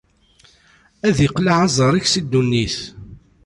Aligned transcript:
Ad 1.07 1.17
iqleɛ 1.27 1.55
aẓar-ik 1.65 2.05
si 2.09 2.21
ddunit. 2.23 2.77